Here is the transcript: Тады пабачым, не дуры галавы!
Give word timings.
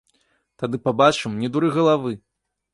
Тады 0.63 0.79
пабачым, 0.87 1.37
не 1.43 1.53
дуры 1.53 1.73
галавы! 1.79 2.19